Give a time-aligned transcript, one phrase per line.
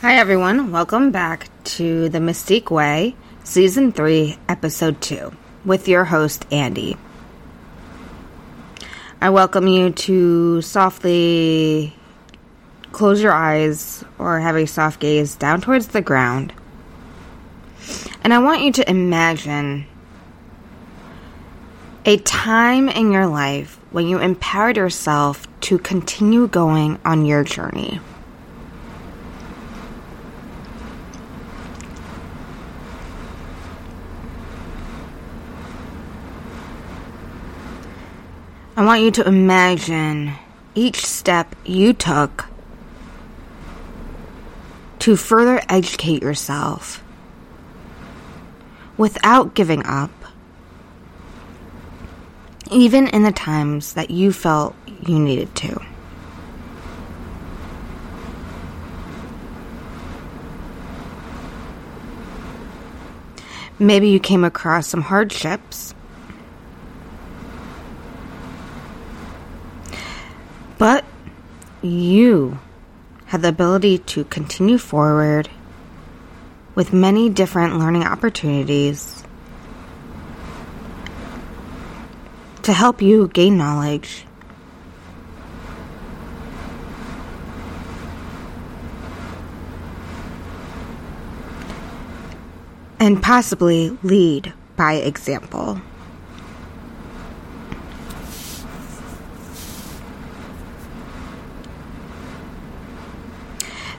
[0.00, 0.70] Hi, everyone.
[0.70, 5.32] Welcome back to The Mystique Way, Season 3, Episode 2,
[5.64, 6.96] with your host, Andy.
[9.20, 11.96] I welcome you to softly
[12.92, 16.52] close your eyes or have a soft gaze down towards the ground.
[18.22, 19.84] And I want you to imagine
[22.04, 27.98] a time in your life when you empowered yourself to continue going on your journey.
[38.78, 40.34] I want you to imagine
[40.76, 42.46] each step you took
[45.00, 47.02] to further educate yourself
[48.96, 50.12] without giving up,
[52.70, 55.84] even in the times that you felt you needed to.
[63.80, 65.96] Maybe you came across some hardships
[70.78, 71.04] But
[71.82, 72.60] you
[73.26, 75.50] have the ability to continue forward
[76.76, 79.24] with many different learning opportunities
[82.62, 84.24] to help you gain knowledge.
[93.00, 95.80] And possibly lead by example.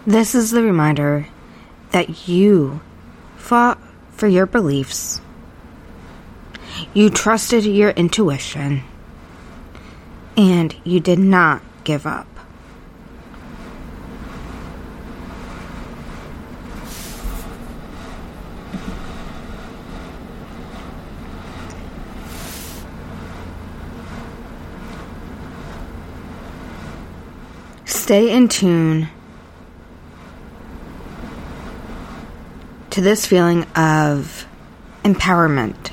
[0.09, 1.27] This is the reminder
[1.91, 2.81] that you
[3.37, 3.79] fought
[4.09, 5.21] for your beliefs.
[6.95, 8.81] You trusted your intuition.
[10.35, 12.25] And you did not give up.
[27.85, 29.09] Stay in tune
[32.99, 34.45] to this feeling of
[35.05, 35.91] empowerment.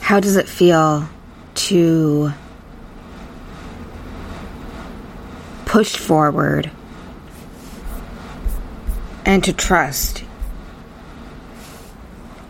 [0.00, 1.06] How does it feel
[1.56, 2.32] to
[5.66, 6.70] push forward
[9.26, 10.24] and to trust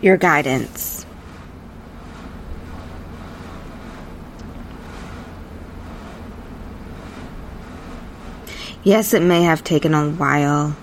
[0.01, 0.98] your guidance?
[8.89, 10.75] Yes, it may have taken a while,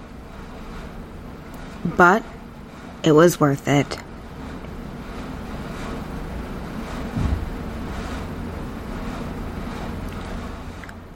[1.84, 2.22] but
[3.02, 3.98] it was worth it.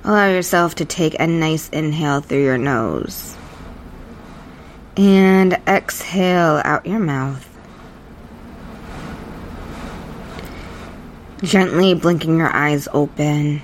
[0.02, 3.36] Allow yourself to take a nice inhale through your nose
[4.96, 7.46] and exhale out your mouth.
[11.44, 13.62] Gently blinking your eyes open.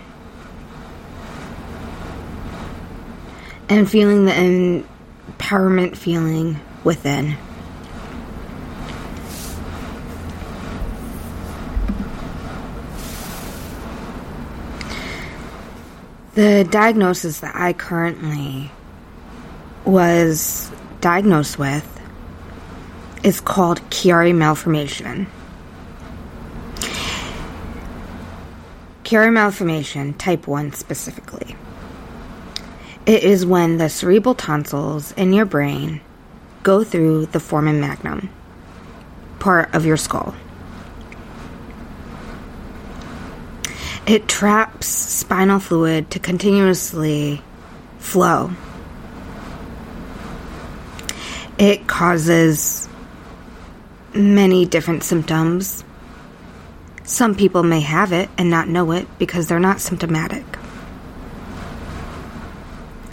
[3.68, 4.84] And feeling the
[5.38, 7.36] empowerment feeling within.
[16.34, 18.70] The diagnosis that I currently
[19.86, 21.92] was diagnosed with
[23.24, 25.26] is called Chiari malformation.
[29.04, 31.56] Chiari malformation, type 1 specifically.
[33.06, 36.00] It is when the cerebral tonsils in your brain
[36.64, 38.28] go through the foramen magnum,
[39.38, 40.34] part of your skull.
[44.08, 47.42] It traps spinal fluid to continuously
[47.98, 48.50] flow.
[51.58, 52.88] It causes
[54.14, 55.84] many different symptoms.
[57.04, 60.55] Some people may have it and not know it because they're not symptomatic.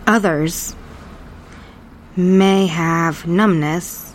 [0.06, 0.76] Others
[2.18, 4.14] may have numbness,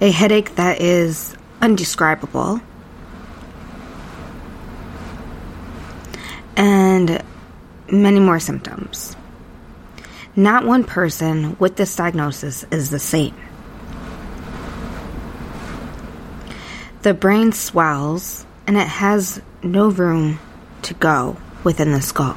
[0.00, 2.60] a headache that is undescribable,
[6.56, 7.22] and
[7.90, 9.16] many more symptoms.
[10.34, 13.34] Not one person with this diagnosis is the same.
[17.02, 20.40] The brain swells and it has no room
[20.82, 22.36] to go within the skull.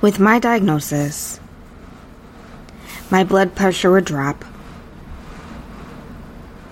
[0.00, 1.40] With my diagnosis,
[3.10, 4.44] My blood pressure would drop.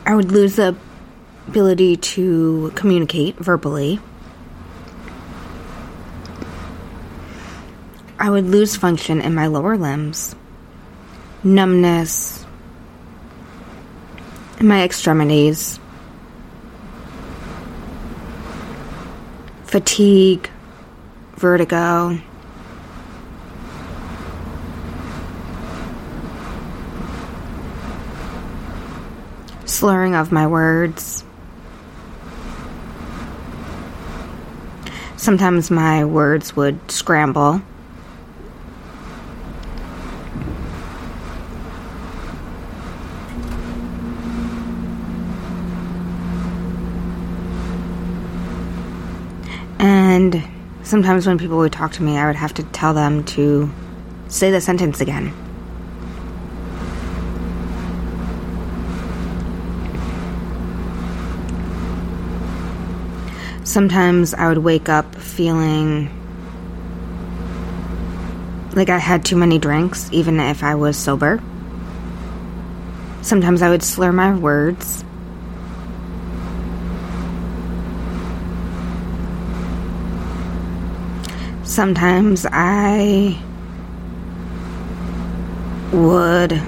[0.06, 0.76] I would lose the
[1.49, 3.99] ability to communicate verbally.
[8.20, 10.37] I would lose function in my lower limbs,
[11.43, 12.47] numbness
[14.62, 15.78] my extremities,
[19.64, 20.50] fatigue,
[21.37, 22.19] vertigo.
[29.64, 31.25] Slurring of my words.
[35.16, 37.60] Sometimes my words would scramble.
[49.78, 50.43] And
[50.88, 53.70] sometimes when people would talk to me, I would have to tell them to
[54.29, 55.35] say the sentence again.
[63.64, 66.08] Sometimes I would wake up feeling
[68.73, 71.38] like I had too many drinks, even if I was sober.
[73.20, 75.05] Sometimes I would slur my words.
[81.69, 83.38] Sometimes I
[85.93, 86.62] would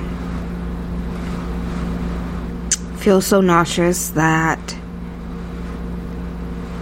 [2.99, 4.77] feel so nauseous that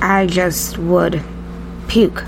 [0.03, 1.23] I just would
[1.87, 2.25] puke.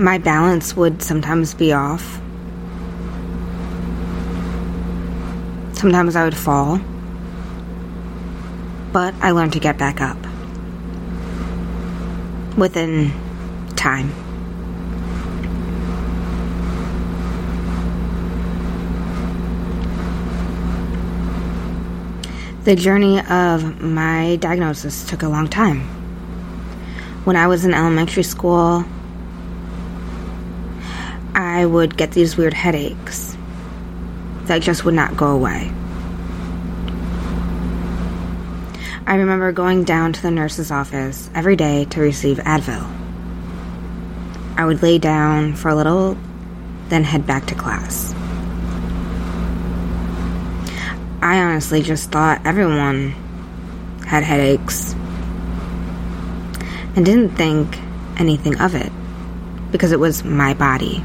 [0.00, 2.20] My balance would sometimes be off.
[5.74, 6.80] Sometimes I would fall.
[8.92, 10.27] But I learned to get back up
[12.58, 13.12] within
[13.76, 14.12] time.
[22.64, 25.80] The journey of my diagnosis took a long time.
[27.24, 28.84] When I was in elementary school,
[31.34, 33.36] I would get these weird headaches
[34.44, 35.72] that just would not go away.
[39.08, 42.86] I remember going down to the nurse's office every day to receive Advil.
[44.54, 46.14] I would lay down for a little,
[46.90, 48.12] then head back to class.
[51.22, 53.12] I honestly just thought everyone
[54.06, 54.92] had headaches
[56.94, 57.78] and didn't think
[58.18, 58.92] anything of it
[59.72, 61.02] because it was my body.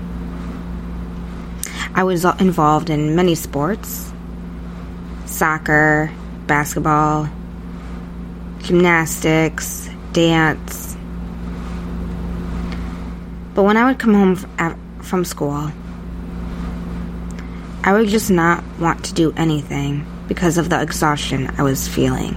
[1.95, 4.11] I was involved in many sports
[5.25, 6.11] soccer,
[6.47, 7.29] basketball,
[8.63, 10.95] gymnastics, dance.
[13.54, 14.36] But when I would come home
[15.01, 15.71] from school,
[17.83, 22.33] I would just not want to do anything because of the exhaustion I was feeling.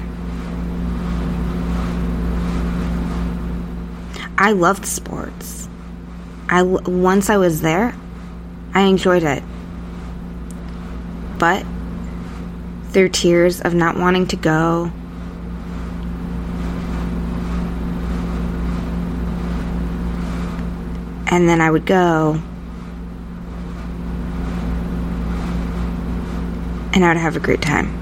[4.36, 5.68] I loved sports.
[6.48, 7.94] I once I was there,
[8.74, 9.42] I enjoyed it.
[11.38, 11.64] But
[12.90, 14.92] through tears of not wanting to go,
[21.36, 22.40] and then I would go
[26.94, 27.94] and I would have a great time.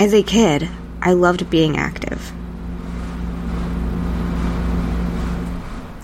[0.00, 0.68] As a kid,
[1.00, 2.32] I loved being active.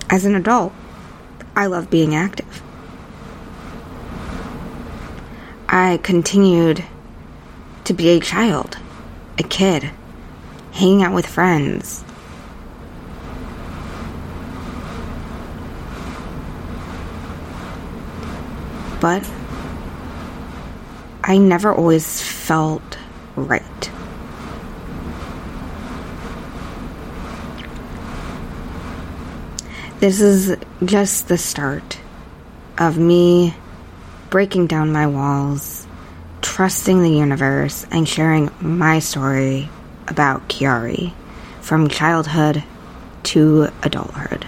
[0.09, 0.71] As an adult,
[1.53, 2.63] I love being active.
[5.67, 6.81] I continued
[7.83, 8.77] to be a child,
[9.37, 9.91] a kid,
[10.71, 12.05] hanging out with friends,
[19.03, 19.29] but
[21.25, 22.97] I never always felt
[23.35, 23.91] right.
[29.99, 30.55] This is
[30.85, 31.99] just the start
[32.77, 33.53] of me
[34.29, 35.85] breaking down my walls,
[36.41, 39.67] trusting the universe, and sharing my story
[40.07, 41.11] about Chiari
[41.59, 42.63] from childhood
[43.23, 44.45] to adulthood.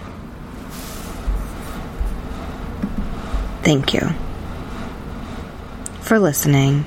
[3.64, 4.25] Thank you
[6.06, 6.86] for listening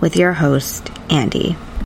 [0.00, 1.58] with your host, Andy.